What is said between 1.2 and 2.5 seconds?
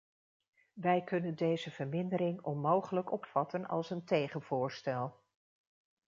deze vermindering